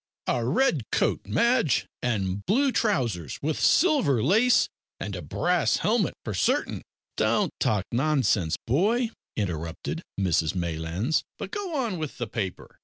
"A 0.25 0.43
red 0.43 0.81
coat, 0.91 1.27
Madge, 1.27 1.85
and 2.01 2.43
blue 2.47 2.71
trousers 2.71 3.37
with 3.43 3.59
silver 3.59 4.23
lace 4.23 4.67
and 4.99 5.15
a 5.15 5.21
brass 5.21 5.77
helmet, 5.77 6.15
for 6.25 6.33
certain" 6.33 6.81
"Don't 7.17 7.51
talk 7.59 7.85
nonsense, 7.91 8.55
boy," 8.65 9.11
interrupted 9.35 10.01
Mrs 10.19 10.55
Maylands, 10.55 11.21
"but 11.37 11.51
go 11.51 11.75
on 11.75 11.99
with 11.99 12.17
the 12.17 12.25
paper." 12.25 12.79